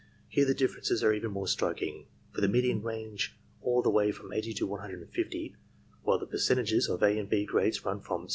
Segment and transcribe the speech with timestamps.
[0.29, 4.33] Here the differences are even more striking, for the medians range all the way from
[4.33, 5.55] 80 to 150,
[6.01, 8.29] while the percentages of A and B grades run from 17.